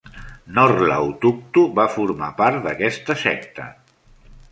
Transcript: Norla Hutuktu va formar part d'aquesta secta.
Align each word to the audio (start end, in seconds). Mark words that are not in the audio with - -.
Norla 0.59 0.95
Hutuktu 1.09 1.65
va 1.79 1.85
formar 1.97 2.31
part 2.39 2.65
d'aquesta 2.69 3.17
secta. 3.25 3.67